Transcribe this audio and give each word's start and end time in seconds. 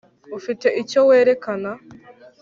ufite 0.37 0.67
icyo 0.81 0.99
werekana 1.09 1.71